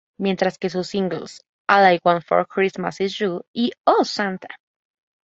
Mientras 0.19 0.57
que 0.57 0.71
sus 0.71 0.87
singles 0.87 1.45
"All 1.69 1.85
I 1.93 1.99
Want 2.03 2.23
For 2.25 2.43
Christmas 2.47 2.99
Is 3.01 3.19
You" 3.19 3.45
y 3.53 3.71
"Oh 3.85 4.03
Santa! 4.03 4.47